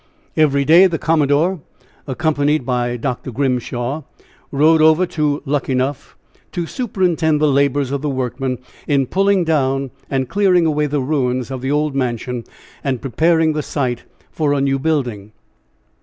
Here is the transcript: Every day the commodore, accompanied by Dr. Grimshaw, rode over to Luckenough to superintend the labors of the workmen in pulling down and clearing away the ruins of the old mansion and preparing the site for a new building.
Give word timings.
Every 0.35 0.65
day 0.65 0.87
the 0.87 0.97
commodore, 0.97 1.59
accompanied 2.07 2.65
by 2.65 2.97
Dr. 2.97 3.29
Grimshaw, 3.31 4.01
rode 4.51 4.81
over 4.81 5.05
to 5.05 5.43
Luckenough 5.45 6.15
to 6.53 6.65
superintend 6.65 7.39
the 7.39 7.47
labors 7.47 7.91
of 7.91 8.01
the 8.01 8.09
workmen 8.09 8.57
in 8.87 9.05
pulling 9.05 9.43
down 9.43 9.91
and 10.09 10.27
clearing 10.27 10.65
away 10.65 10.87
the 10.87 11.01
ruins 11.01 11.51
of 11.51 11.61
the 11.61 11.69
old 11.69 11.93
mansion 11.95 12.45
and 12.83 12.99
preparing 12.99 13.53
the 13.53 13.61
site 13.61 14.05
for 14.31 14.53
a 14.53 14.59
new 14.61 14.79
building. 14.79 15.33